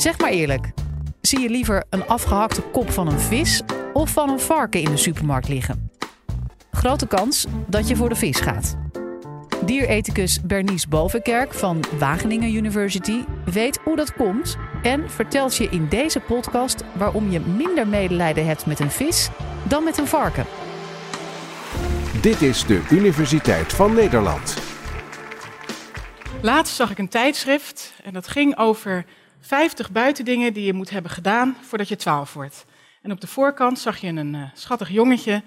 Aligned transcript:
Zeg 0.00 0.18
maar 0.18 0.30
eerlijk, 0.30 0.70
zie 1.20 1.38
je 1.38 1.48
liever 1.48 1.84
een 1.90 2.06
afgehakte 2.06 2.62
kop 2.62 2.90
van 2.90 3.06
een 3.06 3.20
vis 3.20 3.62
of 3.92 4.10
van 4.10 4.28
een 4.28 4.40
varken 4.40 4.80
in 4.80 4.90
de 4.90 4.96
supermarkt 4.96 5.48
liggen? 5.48 5.90
Grote 6.70 7.06
kans 7.06 7.46
dat 7.66 7.88
je 7.88 7.96
voor 7.96 8.08
de 8.08 8.14
vis 8.14 8.40
gaat. 8.40 8.76
Dierethicus 9.64 10.42
Bernice 10.42 10.88
Bovenkerk 10.88 11.54
van 11.54 11.84
Wageningen 11.98 12.54
University 12.54 13.24
weet 13.44 13.80
hoe 13.84 13.96
dat 13.96 14.12
komt 14.12 14.56
en 14.82 15.10
vertelt 15.10 15.56
je 15.56 15.68
in 15.68 15.88
deze 15.88 16.20
podcast 16.20 16.84
waarom 16.92 17.30
je 17.30 17.40
minder 17.40 17.88
medelijden 17.88 18.46
hebt 18.46 18.66
met 18.66 18.80
een 18.80 18.90
vis 18.90 19.28
dan 19.62 19.84
met 19.84 19.98
een 19.98 20.06
varken. 20.06 20.44
Dit 22.20 22.42
is 22.42 22.66
de 22.66 22.86
Universiteit 22.90 23.72
van 23.72 23.94
Nederland. 23.94 24.56
Laatst 26.42 26.74
zag 26.74 26.90
ik 26.90 26.98
een 26.98 27.08
tijdschrift 27.08 27.92
en 28.02 28.12
dat 28.12 28.28
ging 28.28 28.58
over 28.58 29.04
50 29.40 29.90
buitendingen 29.90 30.52
die 30.52 30.64
je 30.64 30.72
moet 30.72 30.90
hebben 30.90 31.10
gedaan 31.10 31.56
voordat 31.60 31.88
je 31.88 31.96
12 31.96 32.32
wordt. 32.32 32.64
En 33.02 33.12
op 33.12 33.20
de 33.20 33.26
voorkant 33.26 33.78
zag 33.78 33.98
je 33.98 34.06
een 34.06 34.34
uh, 34.34 34.50
schattig 34.54 34.88
jongetje 34.88 35.42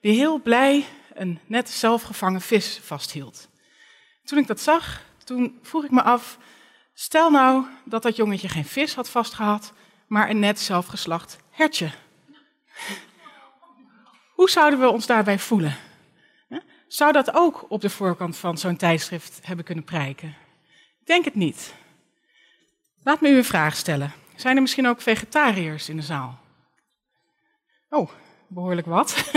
die 0.00 0.12
heel 0.12 0.40
blij 0.40 0.84
een 1.14 1.38
net 1.46 1.70
zelfgevangen 1.70 2.40
vis 2.40 2.80
vasthield. 2.82 3.48
Toen 4.24 4.38
ik 4.38 4.46
dat 4.46 4.60
zag, 4.60 5.02
toen 5.24 5.58
vroeg 5.62 5.84
ik 5.84 5.90
me 5.90 6.02
af, 6.02 6.38
stel 6.94 7.30
nou 7.30 7.66
dat 7.84 8.02
dat 8.02 8.16
jongetje 8.16 8.48
geen 8.48 8.64
vis 8.64 8.94
had 8.94 9.08
vastgehad, 9.08 9.72
maar 10.06 10.30
een 10.30 10.38
net 10.38 10.60
zelfgeslacht 10.60 11.36
hertje. 11.50 11.90
Hoe 14.36 14.50
zouden 14.50 14.80
we 14.80 14.88
ons 14.88 15.06
daarbij 15.06 15.38
voelen? 15.38 15.76
Zou 16.88 17.12
dat 17.12 17.34
ook 17.34 17.64
op 17.68 17.80
de 17.80 17.90
voorkant 17.90 18.36
van 18.36 18.58
zo'n 18.58 18.76
tijdschrift 18.76 19.40
hebben 19.42 19.64
kunnen 19.64 19.84
prijken? 19.84 20.28
Ik 21.00 21.06
denk 21.06 21.24
het 21.24 21.34
niet. 21.34 21.74
Laat 23.04 23.20
me 23.20 23.28
u 23.28 23.36
een 23.36 23.44
vraag 23.44 23.76
stellen. 23.76 24.12
Zijn 24.36 24.56
er 24.56 24.62
misschien 24.62 24.86
ook 24.86 25.00
vegetariërs 25.00 25.88
in 25.88 25.96
de 25.96 26.02
zaal? 26.02 26.38
Oh, 27.88 28.10
behoorlijk 28.48 28.86
wat. 28.86 29.30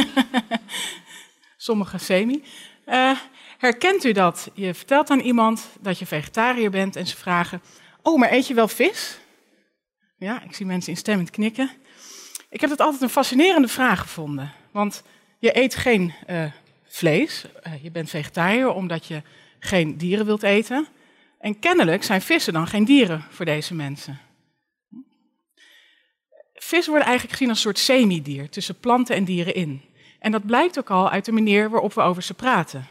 Sommige 1.57 1.97
semi. 1.97 2.43
Uh, 2.85 3.17
herkent 3.57 4.03
u 4.03 4.11
dat? 4.11 4.49
Je 4.53 4.73
vertelt 4.73 5.09
aan 5.09 5.19
iemand 5.19 5.67
dat 5.79 5.99
je 5.99 6.05
vegetariër 6.05 6.69
bent 6.69 6.95
en 6.95 7.07
ze 7.07 7.17
vragen: 7.17 7.61
Oh, 8.01 8.19
maar 8.19 8.31
eet 8.31 8.47
je 8.47 8.53
wel 8.53 8.67
vis? 8.67 9.19
Ja, 10.17 10.43
ik 10.43 10.55
zie 10.55 10.65
mensen 10.65 10.91
instemmend 10.91 11.29
knikken. 11.29 11.71
Ik 12.49 12.61
heb 12.61 12.69
het 12.69 12.81
altijd 12.81 13.01
een 13.01 13.09
fascinerende 13.09 13.67
vraag 13.67 13.99
gevonden. 13.99 14.51
Want 14.71 15.03
je 15.39 15.57
eet 15.57 15.75
geen 15.75 16.13
uh, 16.29 16.51
vlees, 16.85 17.45
uh, 17.67 17.83
je 17.83 17.91
bent 17.91 18.09
vegetariër 18.09 18.69
omdat 18.69 19.05
je 19.05 19.21
geen 19.59 19.97
dieren 19.97 20.25
wilt 20.25 20.43
eten. 20.43 20.87
En 21.47 21.59
kennelijk 21.59 22.03
zijn 22.03 22.21
vissen 22.21 22.53
dan 22.53 22.67
geen 22.67 22.85
dieren 22.85 23.25
voor 23.29 23.45
deze 23.45 23.73
mensen. 23.73 24.19
Vissen 26.53 26.89
worden 26.89 27.07
eigenlijk 27.07 27.37
gezien 27.37 27.49
als 27.49 27.57
een 27.57 27.63
soort 27.63 27.79
semidier 27.79 28.49
tussen 28.49 28.79
planten 28.79 29.15
en 29.15 29.23
dieren 29.23 29.55
in. 29.55 29.81
En 30.19 30.31
dat 30.31 30.45
blijkt 30.45 30.79
ook 30.79 30.89
al 30.89 31.09
uit 31.09 31.25
de 31.25 31.31
manier 31.31 31.69
waarop 31.69 31.93
we 31.93 32.01
over 32.01 32.23
ze 32.23 32.33
praten. 32.33 32.87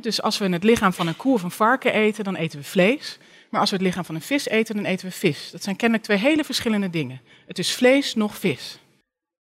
Dus 0.00 0.22
als 0.22 0.38
we 0.38 0.48
het 0.48 0.64
lichaam 0.64 0.92
van 0.92 1.06
een 1.06 1.16
koe 1.16 1.34
of 1.34 1.42
een 1.42 1.50
varken 1.50 1.92
eten, 1.92 2.24
dan 2.24 2.34
eten 2.34 2.58
we 2.58 2.64
vlees. 2.64 3.18
Maar 3.50 3.60
als 3.60 3.70
we 3.70 3.76
het 3.76 3.84
lichaam 3.84 4.04
van 4.04 4.14
een 4.14 4.20
vis 4.20 4.48
eten, 4.48 4.74
dan 4.74 4.84
eten 4.84 5.06
we 5.06 5.12
vis. 5.12 5.50
Dat 5.50 5.62
zijn 5.62 5.76
kennelijk 5.76 6.06
twee 6.06 6.18
hele 6.18 6.44
verschillende 6.44 6.90
dingen. 6.90 7.20
Het 7.46 7.58
is 7.58 7.74
vlees 7.74 8.14
nog 8.14 8.38
vis. 8.38 8.78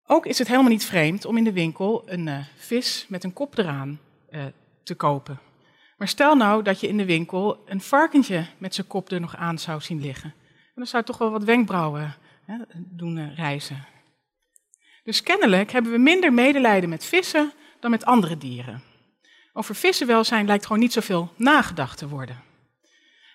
Ook 0.07 0.27
is 0.27 0.39
het 0.39 0.49
helemaal 0.49 0.71
niet 0.71 0.85
vreemd 0.85 1.25
om 1.25 1.37
in 1.37 1.45
de 1.45 1.53
winkel 1.53 2.03
een 2.07 2.27
uh, 2.27 2.39
vis 2.57 3.07
met 3.09 3.25
een 3.25 3.33
kop 3.33 3.59
eraan 3.59 4.01
uh, 4.31 4.45
te 4.83 4.95
kopen. 4.95 5.39
Maar 6.03 6.11
stel 6.11 6.35
nou 6.35 6.63
dat 6.63 6.81
je 6.81 6.89
in 6.89 6.97
de 6.97 7.05
winkel 7.05 7.63
een 7.67 7.81
varkentje 7.81 8.47
met 8.59 8.75
zijn 8.75 8.87
kop 8.87 9.11
er 9.11 9.21
nog 9.21 9.37
aan 9.37 9.59
zou 9.59 9.81
zien 9.81 10.01
liggen. 10.01 10.35
dan 10.75 10.87
zou 10.87 11.05
toch 11.05 11.19
wel 11.19 11.31
wat 11.31 11.45
wenkbrauwen 11.45 12.15
hè, 12.45 12.57
doen 12.77 13.17
uh, 13.17 13.37
reizen. 13.37 13.85
Dus 15.05 15.23
kennelijk 15.23 15.73
hebben 15.73 15.93
we 15.93 15.99
minder 15.99 16.33
medelijden 16.33 16.89
met 16.89 17.05
vissen 17.05 17.53
dan 17.81 17.91
met 17.91 18.05
andere 18.05 18.39
dieren. 18.39 18.83
Over 19.53 19.75
vissenwelzijn 19.75 20.47
lijkt 20.47 20.67
gewoon 20.67 20.83
niet 20.83 20.93
zoveel 20.93 21.33
nagedacht 21.37 21.99
te 21.99 22.09
worden. 22.09 22.43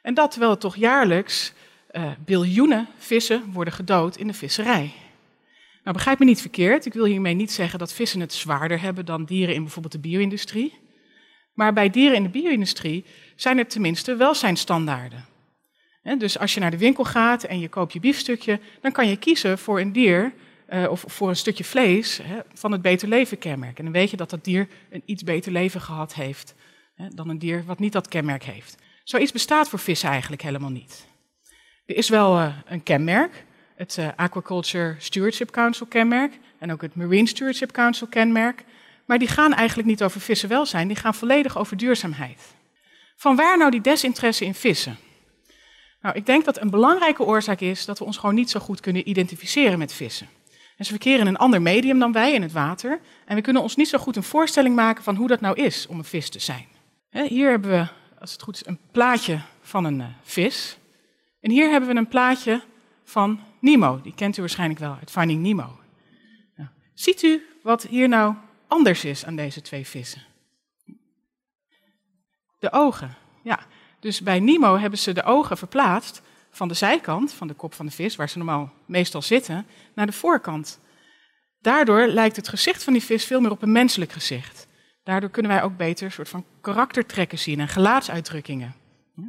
En 0.01 0.13
dat 0.13 0.31
terwijl 0.31 0.51
er 0.51 0.57
toch 0.57 0.75
jaarlijks 0.75 1.53
uh, 1.91 2.11
biljoenen 2.25 2.87
vissen 2.97 3.51
worden 3.51 3.73
gedood 3.73 4.17
in 4.17 4.27
de 4.27 4.33
visserij. 4.33 4.93
Nou, 5.83 5.95
begrijp 5.95 6.19
me 6.19 6.25
niet 6.25 6.41
verkeerd. 6.41 6.85
Ik 6.85 6.93
wil 6.93 7.05
hiermee 7.05 7.33
niet 7.33 7.51
zeggen 7.51 7.79
dat 7.79 7.93
vissen 7.93 8.19
het 8.19 8.33
zwaarder 8.33 8.81
hebben 8.81 9.05
dan 9.05 9.25
dieren 9.25 9.55
in 9.55 9.63
bijvoorbeeld 9.63 9.93
de 9.93 10.09
bio-industrie. 10.09 10.85
Maar 11.57 11.73
bij 11.73 11.89
dieren 11.89 12.15
in 12.15 12.23
de 12.23 12.29
bio-industrie 12.29 13.05
zijn 13.35 13.57
er 13.57 13.67
tenminste 13.67 14.15
welzijnstandaarden. 14.15 15.25
Dus 16.17 16.39
als 16.39 16.53
je 16.53 16.59
naar 16.59 16.71
de 16.71 16.77
winkel 16.77 17.03
gaat 17.03 17.43
en 17.43 17.59
je 17.59 17.69
koopt 17.69 17.93
je 17.93 17.99
biefstukje, 17.99 18.59
dan 18.81 18.91
kan 18.91 19.07
je 19.07 19.17
kiezen 19.17 19.57
voor 19.57 19.79
een 19.79 19.91
dier 19.91 20.33
uh, 20.69 20.91
of 20.91 21.03
voor 21.07 21.29
een 21.29 21.35
stukje 21.35 21.63
vlees 21.63 22.21
van 22.53 22.71
het 22.71 22.81
beter 22.81 23.07
leven 23.07 23.37
kenmerk. 23.37 23.77
En 23.77 23.83
dan 23.83 23.93
weet 23.93 24.09
je 24.09 24.17
dat 24.17 24.29
dat 24.29 24.43
dier 24.43 24.67
een 24.89 25.03
iets 25.05 25.23
beter 25.23 25.51
leven 25.51 25.81
gehad 25.81 26.13
heeft 26.13 26.55
dan 27.15 27.29
een 27.29 27.39
dier 27.39 27.63
wat 27.65 27.79
niet 27.79 27.93
dat 27.93 28.07
kenmerk 28.07 28.43
heeft. 28.43 28.77
Zoiets 29.03 29.31
bestaat 29.31 29.69
voor 29.69 29.79
vissen 29.79 30.09
eigenlijk 30.09 30.41
helemaal 30.41 30.69
niet. 30.69 31.05
Er 31.85 31.95
is 31.95 32.09
wel 32.09 32.37
uh, 32.37 32.55
een 32.65 32.83
kenmerk, 32.83 33.45
het 33.75 33.97
uh, 33.99 34.07
Aquaculture 34.15 34.95
Stewardship 34.97 35.51
Council 35.51 35.85
kenmerk 35.85 36.33
en 36.59 36.71
ook 36.71 36.81
het 36.81 36.95
Marine 36.95 37.27
Stewardship 37.27 37.71
Council 37.71 38.07
kenmerk. 38.07 38.63
Maar 39.07 39.19
die 39.19 39.27
gaan 39.27 39.53
eigenlijk 39.53 39.87
niet 39.87 40.03
over 40.03 40.21
vissenwelzijn, 40.21 40.87
die 40.87 40.97
gaan 40.97 41.13
volledig 41.13 41.57
over 41.57 41.77
duurzaamheid. 41.77 42.41
Van 43.15 43.35
waar 43.35 43.57
nou 43.57 43.71
die 43.71 43.81
desinteresse 43.81 44.45
in 44.45 44.53
vissen? 44.53 44.97
Nou, 46.01 46.15
ik 46.15 46.25
denk 46.25 46.45
dat 46.45 46.61
een 46.61 46.69
belangrijke 46.69 47.23
oorzaak 47.23 47.59
is 47.59 47.85
dat 47.85 47.99
we 47.99 48.05
ons 48.05 48.17
gewoon 48.17 48.35
niet 48.35 48.49
zo 48.49 48.59
goed 48.59 48.79
kunnen 48.79 49.09
identificeren 49.09 49.79
met 49.79 49.93
vissen. 49.93 50.27
En 50.77 50.85
ze 50.85 50.91
verkeren 50.91 51.19
in 51.19 51.27
een 51.27 51.37
ander 51.37 51.61
medium 51.61 51.99
dan 51.99 52.11
wij, 52.11 52.33
in 52.33 52.41
het 52.41 52.51
water. 52.51 52.99
En 53.25 53.35
we 53.35 53.41
kunnen 53.41 53.61
ons 53.61 53.75
niet 53.75 53.87
zo 53.87 53.97
goed 53.97 54.15
een 54.15 54.23
voorstelling 54.23 54.75
maken 54.75 55.03
van 55.03 55.15
hoe 55.15 55.27
dat 55.27 55.41
nou 55.41 55.55
is 55.55 55.87
om 55.87 55.97
een 55.97 56.03
vis 56.03 56.29
te 56.29 56.39
zijn. 56.39 56.65
Hier 57.09 57.49
hebben 57.49 57.69
we, 57.69 57.87
als 58.19 58.31
het 58.31 58.41
goed 58.41 58.55
is, 58.55 58.65
een 58.65 58.79
plaatje 58.91 59.39
van 59.61 59.85
een 59.85 59.99
uh, 59.99 60.05
vis. 60.21 60.77
En 61.41 61.51
hier 61.51 61.69
hebben 61.69 61.89
we 61.89 61.95
een 61.95 62.07
plaatje 62.07 62.61
van 63.03 63.39
Nemo. 63.59 63.99
Die 64.03 64.13
kent 64.15 64.37
u 64.37 64.41
waarschijnlijk 64.41 64.79
wel 64.79 64.95
uit 64.99 65.11
Finding 65.11 65.41
Nemo. 65.41 65.79
Nou, 66.55 66.69
ziet 66.93 67.23
u 67.23 67.45
wat 67.63 67.83
hier 67.83 68.07
nou 68.07 68.35
anders 68.67 69.03
is 69.03 69.25
aan 69.25 69.35
deze 69.35 69.61
twee 69.61 69.87
vissen? 69.87 70.21
De 72.59 72.71
ogen. 72.71 73.15
Ja, 73.43 73.59
dus 73.99 74.21
bij 74.21 74.39
Nemo 74.39 74.77
hebben 74.77 74.99
ze 74.99 75.13
de 75.13 75.23
ogen 75.23 75.57
verplaatst 75.57 76.21
van 76.51 76.67
de 76.67 76.73
zijkant, 76.73 77.33
van 77.33 77.47
de 77.47 77.53
kop 77.53 77.73
van 77.73 77.85
de 77.85 77.91
vis, 77.91 78.15
waar 78.15 78.29
ze 78.29 78.37
normaal 78.37 78.73
meestal 78.85 79.21
zitten, 79.21 79.65
naar 79.93 80.05
de 80.05 80.11
voorkant. 80.11 80.79
Daardoor 81.61 82.07
lijkt 82.07 82.35
het 82.35 82.47
gezicht 82.47 82.83
van 82.83 82.93
die 82.93 83.03
vis 83.03 83.25
veel 83.25 83.41
meer 83.41 83.51
op 83.51 83.61
een 83.61 83.71
menselijk 83.71 84.11
gezicht. 84.11 84.67
Daardoor 85.03 85.29
kunnen 85.29 85.51
wij 85.51 85.63
ook 85.63 85.77
beter 85.77 86.05
een 86.05 86.11
soort 86.11 86.29
van 86.29 86.45
karaktertrekken 86.61 87.39
zien 87.39 87.59
en 87.59 87.67
gelaatsuitdrukkingen. 87.67 88.75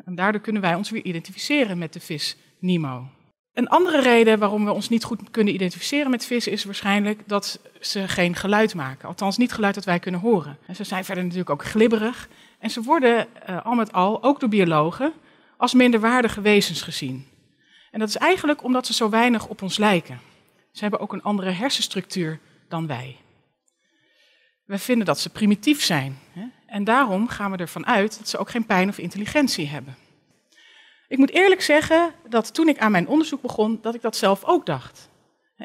En 0.04 0.14
daardoor 0.14 0.40
kunnen 0.40 0.62
wij 0.62 0.74
ons 0.74 0.90
weer 0.90 1.04
identificeren 1.04 1.78
met 1.78 1.92
de 1.92 2.00
vis 2.00 2.36
Nemo. 2.58 3.10
Een 3.58 3.68
andere 3.68 4.00
reden 4.00 4.38
waarom 4.38 4.64
we 4.64 4.72
ons 4.72 4.88
niet 4.88 5.04
goed 5.04 5.30
kunnen 5.30 5.54
identificeren 5.54 6.10
met 6.10 6.24
vissen 6.24 6.52
is 6.52 6.64
waarschijnlijk 6.64 7.20
dat 7.26 7.60
ze 7.80 8.08
geen 8.08 8.34
geluid 8.34 8.74
maken. 8.74 9.08
Althans, 9.08 9.36
niet 9.36 9.52
geluid 9.52 9.74
dat 9.74 9.84
wij 9.84 9.98
kunnen 9.98 10.20
horen. 10.20 10.58
En 10.66 10.76
ze 10.76 10.84
zijn 10.84 11.04
verder 11.04 11.22
natuurlijk 11.24 11.50
ook 11.50 11.64
glibberig. 11.64 12.28
En 12.58 12.70
ze 12.70 12.82
worden 12.82 13.26
uh, 13.48 13.64
al 13.64 13.74
met 13.74 13.92
al, 13.92 14.22
ook 14.22 14.40
door 14.40 14.48
biologen, 14.48 15.12
als 15.56 15.74
minderwaardige 15.74 16.40
wezens 16.40 16.82
gezien. 16.82 17.26
En 17.90 17.98
dat 17.98 18.08
is 18.08 18.16
eigenlijk 18.16 18.64
omdat 18.64 18.86
ze 18.86 18.92
zo 18.92 19.10
weinig 19.10 19.46
op 19.46 19.62
ons 19.62 19.78
lijken. 19.78 20.20
Ze 20.72 20.80
hebben 20.80 21.00
ook 21.00 21.12
een 21.12 21.22
andere 21.22 21.50
hersenstructuur 21.50 22.38
dan 22.68 22.86
wij. 22.86 23.16
We 24.64 24.78
vinden 24.78 25.06
dat 25.06 25.20
ze 25.20 25.30
primitief 25.30 25.82
zijn. 25.82 26.18
Hè? 26.32 26.44
En 26.66 26.84
daarom 26.84 27.28
gaan 27.28 27.50
we 27.50 27.56
ervan 27.56 27.86
uit 27.86 28.18
dat 28.18 28.28
ze 28.28 28.38
ook 28.38 28.50
geen 28.50 28.66
pijn 28.66 28.88
of 28.88 28.98
intelligentie 28.98 29.66
hebben. 29.66 29.96
Ik 31.08 31.18
moet 31.18 31.30
eerlijk 31.30 31.62
zeggen 31.62 32.12
dat 32.28 32.54
toen 32.54 32.68
ik 32.68 32.78
aan 32.78 32.90
mijn 32.90 33.08
onderzoek 33.08 33.42
begon, 33.42 33.78
dat 33.82 33.94
ik 33.94 34.02
dat 34.02 34.16
zelf 34.16 34.44
ook 34.44 34.66
dacht. 34.66 35.08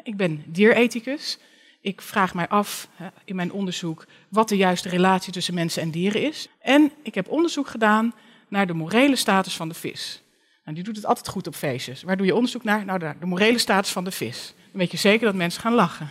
Ik 0.02 0.16
ben 0.16 0.42
dierethicus. 0.46 1.38
Ik 1.80 2.00
vraag 2.00 2.34
mij 2.34 2.48
af 2.48 2.88
in 3.24 3.36
mijn 3.36 3.52
onderzoek 3.52 4.06
wat 4.28 4.48
de 4.48 4.56
juiste 4.56 4.88
relatie 4.88 5.32
tussen 5.32 5.54
mensen 5.54 5.82
en 5.82 5.90
dieren 5.90 6.22
is. 6.22 6.48
En 6.60 6.92
ik 7.02 7.14
heb 7.14 7.28
onderzoek 7.28 7.68
gedaan 7.68 8.14
naar 8.48 8.66
de 8.66 8.72
morele 8.72 9.16
status 9.16 9.56
van 9.56 9.68
de 9.68 9.74
vis. 9.74 10.22
Nou, 10.64 10.76
die 10.76 10.84
doet 10.84 10.96
het 10.96 11.06
altijd 11.06 11.28
goed 11.28 11.46
op 11.46 11.54
feestjes. 11.54 12.02
Waar 12.02 12.16
doe 12.16 12.26
je 12.26 12.34
onderzoek 12.34 12.64
naar? 12.64 12.84
Nou, 12.84 12.98
de, 12.98 13.14
morele 13.20 13.58
status 13.58 13.92
van 13.92 14.04
de 14.04 14.10
vis. 14.10 14.54
Dan 14.56 14.80
weet 14.80 14.90
je 14.90 14.96
zeker 14.96 15.26
dat 15.26 15.34
mensen 15.34 15.60
gaan 15.60 15.74
lachen. 15.74 16.10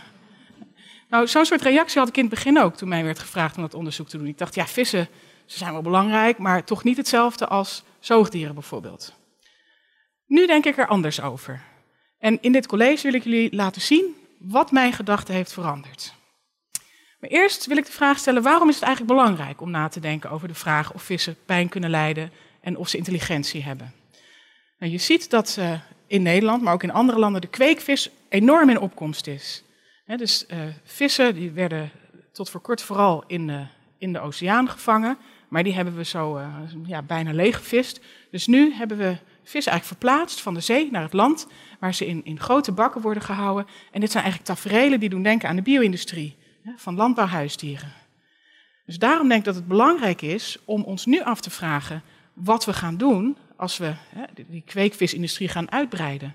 Nou, 1.08 1.26
zo'n 1.26 1.44
soort 1.44 1.62
reactie 1.62 1.98
had 1.98 2.08
ik 2.08 2.16
in 2.16 2.24
het 2.24 2.34
begin 2.34 2.58
ook 2.58 2.76
toen 2.76 2.88
mij 2.88 3.04
werd 3.04 3.18
gevraagd 3.18 3.56
om 3.56 3.62
dat 3.62 3.74
onderzoek 3.74 4.08
te 4.08 4.18
doen. 4.18 4.26
Ik 4.26 4.38
dacht, 4.38 4.54
ja, 4.54 4.66
vissen, 4.66 5.08
ze 5.46 5.58
zijn 5.58 5.72
wel 5.72 5.82
belangrijk, 5.82 6.38
maar 6.38 6.64
toch 6.64 6.84
niet 6.84 6.96
hetzelfde 6.96 7.46
als 7.46 7.84
zoogdieren 8.00 8.54
bijvoorbeeld. 8.54 9.14
Nu 10.26 10.46
denk 10.46 10.64
ik 10.64 10.78
er 10.78 10.86
anders 10.86 11.20
over. 11.20 11.62
En 12.18 12.38
in 12.42 12.52
dit 12.52 12.66
college 12.66 13.02
wil 13.02 13.14
ik 13.14 13.24
jullie 13.24 13.54
laten 13.54 13.80
zien 13.80 14.16
wat 14.38 14.70
mijn 14.70 14.92
gedachte 14.92 15.32
heeft 15.32 15.52
veranderd. 15.52 16.14
Maar 17.20 17.30
eerst 17.30 17.66
wil 17.66 17.76
ik 17.76 17.86
de 17.86 17.92
vraag 17.92 18.18
stellen: 18.18 18.42
waarom 18.42 18.68
is 18.68 18.74
het 18.74 18.84
eigenlijk 18.84 19.16
belangrijk 19.16 19.60
om 19.60 19.70
na 19.70 19.88
te 19.88 20.00
denken 20.00 20.30
over 20.30 20.48
de 20.48 20.54
vraag 20.54 20.92
of 20.92 21.02
vissen 21.02 21.36
pijn 21.46 21.68
kunnen 21.68 21.90
lijden 21.90 22.32
en 22.60 22.76
of 22.76 22.88
ze 22.88 22.96
intelligentie 22.96 23.62
hebben? 23.62 23.92
Nou, 24.78 24.92
je 24.92 24.98
ziet 24.98 25.30
dat 25.30 25.56
uh, 25.58 25.80
in 26.06 26.22
Nederland, 26.22 26.62
maar 26.62 26.72
ook 26.72 26.82
in 26.82 26.92
andere 26.92 27.18
landen, 27.18 27.40
de 27.40 27.46
kweekvis 27.46 28.10
enorm 28.28 28.70
in 28.70 28.80
opkomst 28.80 29.26
is. 29.26 29.64
dus 30.06 30.44
uh, 30.48 30.58
vissen 30.84 31.34
die 31.34 31.50
werden 31.50 31.90
tot 32.32 32.50
voor 32.50 32.60
kort 32.60 32.82
vooral 32.82 33.24
in 33.26 33.46
de, 33.46 33.66
in 33.98 34.12
de 34.12 34.20
oceaan 34.20 34.68
gevangen, 34.68 35.16
maar 35.48 35.62
die 35.62 35.74
hebben 35.74 35.96
we 35.96 36.04
zo 36.04 36.36
uh, 36.38 36.46
ja, 36.86 37.02
bijna 37.02 37.32
leeggevist. 37.32 38.00
Dus 38.30 38.46
nu 38.46 38.72
hebben 38.72 38.96
we 38.96 39.16
vissen 39.44 39.72
eigenlijk 39.72 40.00
verplaatst 40.00 40.40
van 40.40 40.54
de 40.54 40.60
zee 40.60 40.90
naar 40.90 41.02
het 41.02 41.12
land, 41.12 41.46
waar 41.80 41.94
ze 41.94 42.06
in, 42.06 42.24
in 42.24 42.40
grote 42.40 42.72
bakken 42.72 43.00
worden 43.00 43.22
gehouden. 43.22 43.66
En 43.90 44.00
dit 44.00 44.10
zijn 44.10 44.24
eigenlijk 44.24 44.54
taferelen 44.54 45.00
die 45.00 45.08
doen 45.08 45.22
denken 45.22 45.48
aan 45.48 45.56
de 45.56 45.62
bio-industrie, 45.62 46.36
van 46.76 46.94
landbouwhuisdieren. 46.94 47.92
Dus 48.86 48.98
daarom 48.98 49.28
denk 49.28 49.40
ik 49.40 49.46
dat 49.46 49.54
het 49.54 49.68
belangrijk 49.68 50.22
is 50.22 50.58
om 50.64 50.82
ons 50.82 51.06
nu 51.06 51.22
af 51.22 51.40
te 51.40 51.50
vragen 51.50 52.02
wat 52.32 52.64
we 52.64 52.72
gaan 52.72 52.96
doen 52.96 53.36
als 53.56 53.76
we 53.76 53.92
hè, 54.08 54.24
die 54.48 54.62
kweekvisindustrie 54.66 55.48
gaan 55.48 55.70
uitbreiden. 55.70 56.34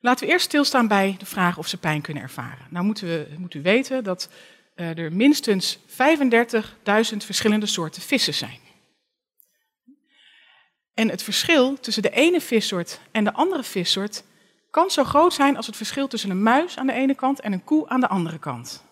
Laten 0.00 0.26
we 0.26 0.32
eerst 0.32 0.44
stilstaan 0.44 0.88
bij 0.88 1.14
de 1.18 1.26
vraag 1.26 1.58
of 1.58 1.66
ze 1.66 1.76
pijn 1.76 2.00
kunnen 2.00 2.22
ervaren. 2.22 2.66
Nou 2.70 2.84
moeten 2.84 3.06
we, 3.06 3.26
moet 3.38 3.54
u 3.54 3.62
weten 3.62 4.04
dat 4.04 4.30
uh, 4.76 4.98
er 4.98 5.12
minstens 5.12 5.78
35.000 5.78 5.84
verschillende 7.16 7.66
soorten 7.66 8.02
vissen 8.02 8.34
zijn. 8.34 8.58
En 10.94 11.08
het 11.08 11.22
verschil 11.22 11.80
tussen 11.80 12.02
de 12.02 12.10
ene 12.10 12.40
vissoort 12.40 13.00
en 13.10 13.24
de 13.24 13.32
andere 13.32 13.62
vissoort 13.62 14.24
kan 14.70 14.90
zo 14.90 15.04
groot 15.04 15.32
zijn 15.32 15.56
als 15.56 15.66
het 15.66 15.76
verschil 15.76 16.08
tussen 16.08 16.30
een 16.30 16.42
muis 16.42 16.76
aan 16.76 16.86
de 16.86 16.92
ene 16.92 17.14
kant 17.14 17.40
en 17.40 17.52
een 17.52 17.64
koe 17.64 17.88
aan 17.88 18.00
de 18.00 18.08
andere 18.08 18.38
kant. 18.38 18.88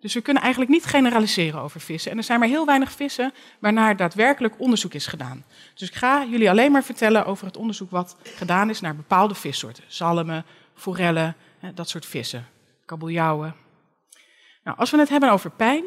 Dus 0.00 0.14
we 0.14 0.20
kunnen 0.20 0.42
eigenlijk 0.42 0.72
niet 0.72 0.84
generaliseren 0.84 1.60
over 1.60 1.80
vissen. 1.80 2.10
En 2.10 2.16
er 2.16 2.22
zijn 2.22 2.38
maar 2.38 2.48
heel 2.48 2.66
weinig 2.66 2.92
vissen 2.92 3.32
waarnaar 3.58 3.96
daadwerkelijk 3.96 4.54
onderzoek 4.58 4.94
is 4.94 5.06
gedaan. 5.06 5.44
Dus 5.74 5.88
ik 5.88 5.94
ga 5.94 6.24
jullie 6.24 6.50
alleen 6.50 6.72
maar 6.72 6.84
vertellen 6.84 7.26
over 7.26 7.46
het 7.46 7.56
onderzoek 7.56 7.90
wat 7.90 8.16
gedaan 8.22 8.70
is 8.70 8.80
naar 8.80 8.96
bepaalde 8.96 9.34
vissoorten. 9.34 9.84
Zalmen, 9.86 10.44
forellen, 10.74 11.36
dat 11.74 11.88
soort 11.88 12.06
vissen. 12.06 12.46
Kabeljauwen. 12.84 13.54
Nou, 14.64 14.78
als 14.78 14.90
we 14.90 14.98
het 14.98 15.08
hebben 15.08 15.30
over 15.30 15.50
pijn, 15.50 15.84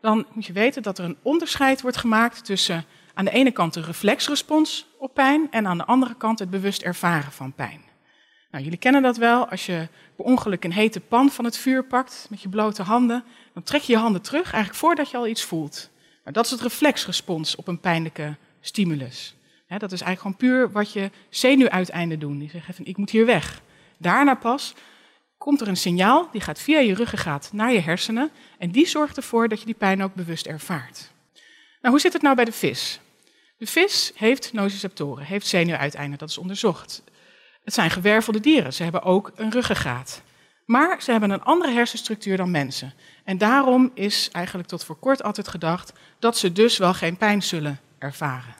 dan 0.00 0.26
moet 0.32 0.46
je 0.46 0.52
weten 0.52 0.82
dat 0.82 0.98
er 0.98 1.04
een 1.04 1.18
onderscheid 1.22 1.82
wordt 1.82 1.96
gemaakt 1.96 2.44
tussen 2.44 2.84
aan 3.20 3.26
de 3.26 3.32
ene 3.32 3.50
kant 3.50 3.74
de 3.74 3.80
reflexrespons 3.80 4.86
op 4.98 5.14
pijn 5.14 5.48
en 5.50 5.66
aan 5.66 5.78
de 5.78 5.84
andere 5.84 6.14
kant 6.14 6.38
het 6.38 6.50
bewust 6.50 6.82
ervaren 6.82 7.32
van 7.32 7.52
pijn. 7.52 7.80
Nou, 8.50 8.64
jullie 8.64 8.78
kennen 8.78 9.02
dat 9.02 9.16
wel. 9.16 9.48
Als 9.48 9.66
je 9.66 9.88
per 10.16 10.24
ongeluk 10.24 10.64
een 10.64 10.72
hete 10.72 11.00
pan 11.00 11.30
van 11.30 11.44
het 11.44 11.56
vuur 11.56 11.84
pakt 11.84 12.26
met 12.30 12.42
je 12.42 12.48
blote 12.48 12.82
handen, 12.82 13.24
dan 13.54 13.62
trek 13.62 13.80
je 13.80 13.92
je 13.92 13.98
handen 13.98 14.22
terug, 14.22 14.42
eigenlijk 14.42 14.74
voordat 14.74 15.10
je 15.10 15.16
al 15.16 15.26
iets 15.26 15.44
voelt. 15.44 15.90
Dat 16.24 16.44
is 16.44 16.50
het 16.50 16.60
reflexrespons 16.60 17.56
op 17.56 17.68
een 17.68 17.80
pijnlijke 17.80 18.36
stimulus. 18.60 19.34
dat 19.66 19.92
is 19.92 20.00
eigenlijk 20.00 20.20
gewoon 20.20 20.36
puur 20.36 20.72
wat 20.72 20.92
je 20.92 21.10
zenuwuiteinden 21.28 22.18
doen. 22.18 22.38
Die 22.38 22.50
zeggen 22.50 22.74
van 22.74 22.84
ik 22.84 22.96
moet 22.96 23.10
hier 23.10 23.26
weg. 23.26 23.62
Daarna 23.98 24.34
pas 24.34 24.74
komt 25.38 25.60
er 25.60 25.68
een 25.68 25.76
signaal, 25.76 26.28
die 26.32 26.40
gaat 26.40 26.60
via 26.60 26.78
je 26.78 26.94
ruggengraat 26.94 27.50
naar 27.52 27.72
je 27.72 27.80
hersenen 27.80 28.30
en 28.58 28.70
die 28.70 28.86
zorgt 28.86 29.16
ervoor 29.16 29.48
dat 29.48 29.58
je 29.60 29.66
die 29.66 29.74
pijn 29.74 30.02
ook 30.02 30.14
bewust 30.14 30.46
ervaart. 30.46 31.12
Nou, 31.80 31.94
hoe 31.94 32.00
zit 32.00 32.12
het 32.12 32.22
nou 32.22 32.36
bij 32.36 32.44
de 32.44 32.52
vis? 32.52 33.00
De 33.60 33.66
vis 33.66 34.12
heeft 34.14 34.52
nociceptoren, 34.52 35.24
heeft 35.24 35.46
zenuwuiteinden, 35.46 36.18
dat 36.18 36.28
is 36.28 36.38
onderzocht. 36.38 37.02
Het 37.64 37.74
zijn 37.74 37.90
gewervelde 37.90 38.40
dieren, 38.40 38.72
ze 38.72 38.82
hebben 38.82 39.02
ook 39.02 39.32
een 39.34 39.50
ruggengraat. 39.50 40.22
Maar 40.64 41.02
ze 41.02 41.10
hebben 41.10 41.30
een 41.30 41.42
andere 41.42 41.72
hersenstructuur 41.72 42.36
dan 42.36 42.50
mensen. 42.50 42.94
En 43.24 43.38
daarom 43.38 43.90
is 43.94 44.28
eigenlijk 44.32 44.68
tot 44.68 44.84
voor 44.84 44.96
kort 44.96 45.22
altijd 45.22 45.48
gedacht 45.48 45.92
dat 46.18 46.36
ze 46.36 46.52
dus 46.52 46.78
wel 46.78 46.94
geen 46.94 47.16
pijn 47.16 47.42
zullen 47.42 47.80
ervaren. 47.98 48.54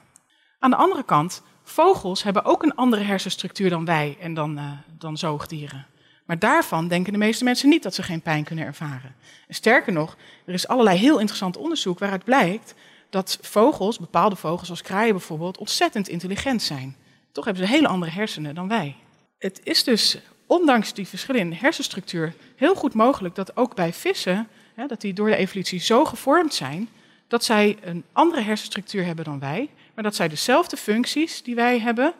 Aan 0.59 0.69
de 0.69 0.75
andere 0.75 1.03
kant, 1.03 1.43
vogels 1.63 2.23
hebben 2.23 2.45
ook 2.45 2.63
een 2.63 2.75
andere 2.75 3.03
hersenstructuur 3.03 3.69
dan 3.69 3.85
wij 3.85 4.17
en 4.19 4.33
dan, 4.33 4.57
uh, 4.57 4.71
dan 4.97 5.17
zoogdieren. 5.17 5.85
Maar 6.25 6.39
daarvan 6.39 6.87
denken 6.87 7.13
de 7.13 7.19
meeste 7.19 7.43
mensen 7.43 7.69
niet 7.69 7.83
dat 7.83 7.95
ze 7.95 8.03
geen 8.03 8.21
pijn 8.21 8.43
kunnen 8.43 8.65
ervaren. 8.65 9.15
En 9.47 9.55
sterker 9.55 9.93
nog, 9.93 10.17
er 10.45 10.53
is 10.53 10.67
allerlei 10.67 10.97
heel 10.97 11.19
interessant 11.19 11.57
onderzoek 11.57 11.99
waaruit 11.99 12.23
blijkt 12.23 12.75
dat 13.11 13.37
vogels, 13.41 13.99
bepaalde 13.99 14.35
vogels 14.35 14.69
als 14.69 14.81
kraaien 14.81 15.13
bijvoorbeeld, 15.13 15.57
ontzettend 15.57 16.07
intelligent 16.07 16.61
zijn. 16.61 16.95
Toch 17.31 17.45
hebben 17.45 17.67
ze 17.67 17.73
hele 17.73 17.87
andere 17.87 18.11
hersenen 18.11 18.55
dan 18.55 18.67
wij. 18.67 18.95
Het 19.37 19.61
is 19.63 19.83
dus, 19.83 20.17
ondanks 20.45 20.93
die 20.93 21.07
verschillen 21.07 21.41
in 21.41 21.53
hersenstructuur, 21.53 22.33
heel 22.55 22.75
goed 22.75 22.93
mogelijk 22.93 23.35
dat 23.35 23.57
ook 23.57 23.75
bij 23.75 23.93
vissen, 23.93 24.47
hè, 24.75 24.87
dat 24.87 25.01
die 25.01 25.13
door 25.13 25.29
de 25.29 25.35
evolutie 25.35 25.79
zo 25.79 26.05
gevormd 26.05 26.53
zijn, 26.53 26.89
dat 27.27 27.43
zij 27.43 27.77
een 27.81 28.03
andere 28.11 28.41
hersenstructuur 28.41 29.05
hebben 29.05 29.25
dan 29.25 29.39
wij, 29.39 29.69
maar 29.93 30.03
dat 30.03 30.15
zij 30.15 30.27
dezelfde 30.27 30.77
functies 30.77 31.43
die 31.43 31.55
wij 31.55 31.79
hebben 31.79 32.13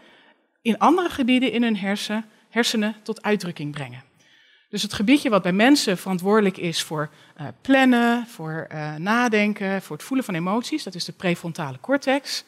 in 0.62 0.78
andere 0.78 1.10
gebieden 1.10 1.52
in 1.52 1.64
hun 1.64 1.78
hersen, 1.78 2.26
hersenen 2.50 2.96
tot 3.04 3.22
uitdrukking 3.22 3.72
brengen. 3.72 4.11
Dus 4.71 4.81
het 4.81 4.94
gebiedje 4.94 5.29
wat 5.29 5.41
bij 5.41 5.53
mensen 5.53 5.97
verantwoordelijk 5.97 6.57
is 6.57 6.83
voor 6.83 7.09
uh, 7.41 7.47
plannen, 7.62 8.27
voor 8.27 8.68
uh, 8.71 8.95
nadenken, 8.95 9.81
voor 9.81 9.95
het 9.95 10.06
voelen 10.06 10.25
van 10.25 10.35
emoties, 10.35 10.83
dat 10.83 10.95
is 10.95 11.06
de 11.06 11.12
prefrontale 11.12 11.79
cortex. 11.79 12.44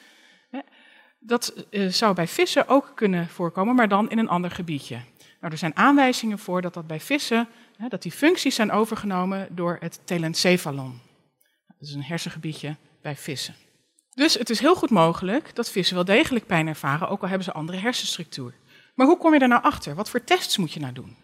Dat 1.19 1.65
uh, 1.69 1.89
zou 1.89 2.13
bij 2.13 2.27
vissen 2.27 2.67
ook 2.67 2.91
kunnen 2.95 3.27
voorkomen, 3.27 3.75
maar 3.75 3.87
dan 3.87 4.09
in 4.09 4.17
een 4.17 4.27
ander 4.27 4.51
gebiedje. 4.51 4.95
Nou, 5.39 5.51
er 5.51 5.57
zijn 5.57 5.75
aanwijzingen 5.75 6.39
voor 6.39 6.61
dat 6.61 6.73
dat 6.73 6.87
bij 6.87 6.99
vissen, 6.99 7.47
dat 7.89 8.01
die 8.01 8.11
functies 8.11 8.55
zijn 8.55 8.71
overgenomen 8.71 9.47
door 9.51 9.77
het 9.79 9.99
telencephalon. 10.03 10.99
Dat 11.67 11.87
is 11.87 11.93
een 11.93 12.03
hersengebiedje 12.03 12.75
bij 13.01 13.15
vissen. 13.15 13.55
Dus 14.13 14.33
het 14.33 14.49
is 14.49 14.59
heel 14.59 14.75
goed 14.75 14.89
mogelijk 14.89 15.55
dat 15.55 15.69
vissen 15.69 15.95
wel 15.95 16.05
degelijk 16.05 16.45
pijn 16.45 16.67
ervaren, 16.67 17.09
ook 17.09 17.21
al 17.21 17.27
hebben 17.27 17.45
ze 17.45 17.51
andere 17.53 17.77
hersenstructuur. 17.77 18.53
Maar 18.95 19.07
hoe 19.07 19.17
kom 19.17 19.33
je 19.33 19.39
daar 19.39 19.47
nou 19.47 19.63
achter? 19.63 19.95
Wat 19.95 20.09
voor 20.09 20.23
tests 20.23 20.57
moet 20.57 20.71
je 20.71 20.79
nou 20.79 20.93
doen? 20.93 21.22